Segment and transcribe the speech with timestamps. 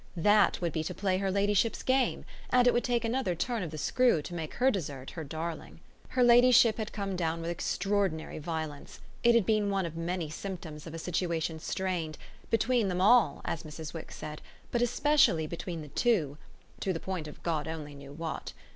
[0.17, 3.69] That would be to play her ladyship's game, and it would take another turn of
[3.69, 5.79] the screw to make her desert her darling.
[6.07, 10.87] Her ladyship had come down with extraordinary violence: it had been one of many symptoms
[10.87, 12.17] of a situation strained
[12.49, 13.93] "between them all," as Mrs.
[13.93, 14.41] Wix said,
[14.71, 16.39] "but especially between the two"
[16.79, 18.53] to the point of God only knew what.